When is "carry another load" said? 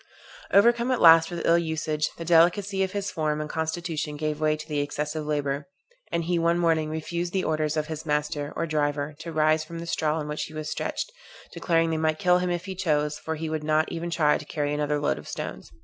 14.45-15.19